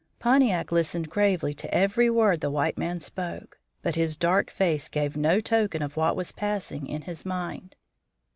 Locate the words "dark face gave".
4.17-5.15